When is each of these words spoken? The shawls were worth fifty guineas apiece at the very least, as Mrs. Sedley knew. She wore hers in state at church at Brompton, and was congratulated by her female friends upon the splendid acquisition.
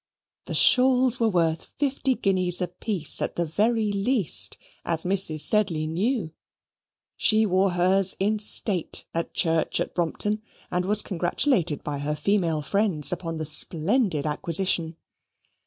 The 0.45 0.55
shawls 0.55 1.19
were 1.19 1.29
worth 1.29 1.65
fifty 1.77 2.15
guineas 2.15 2.59
apiece 2.59 3.21
at 3.21 3.35
the 3.35 3.45
very 3.45 3.91
least, 3.91 4.57
as 4.83 5.03
Mrs. 5.03 5.41
Sedley 5.41 5.85
knew. 5.85 6.31
She 7.15 7.45
wore 7.45 7.73
hers 7.73 8.17
in 8.19 8.39
state 8.39 9.05
at 9.13 9.35
church 9.35 9.79
at 9.79 9.93
Brompton, 9.93 10.41
and 10.71 10.85
was 10.85 11.03
congratulated 11.03 11.83
by 11.83 11.99
her 11.99 12.15
female 12.15 12.63
friends 12.63 13.11
upon 13.11 13.37
the 13.37 13.45
splendid 13.45 14.25
acquisition. 14.25 14.95